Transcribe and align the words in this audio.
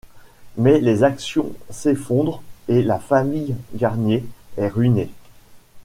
Mais 0.57 0.79
les 0.79 1.03
actions 1.03 1.53
s'effondrent 1.69 2.41
et 2.67 2.81
la 2.81 2.97
famille 2.97 3.53
Garnier 3.75 4.25
est 4.57 4.67
ruinée. 4.67 5.11